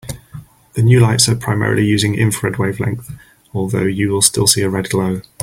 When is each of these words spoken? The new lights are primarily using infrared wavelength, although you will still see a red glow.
The 0.73 0.81
new 0.81 0.99
lights 0.99 1.29
are 1.29 1.35
primarily 1.35 1.85
using 1.85 2.15
infrared 2.15 2.57
wavelength, 2.57 3.11
although 3.53 3.83
you 3.83 4.09
will 4.09 4.23
still 4.23 4.47
see 4.47 4.63
a 4.63 4.67
red 4.71 4.89
glow. 4.89 5.21